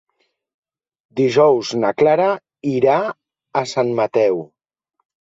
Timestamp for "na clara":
1.83-2.29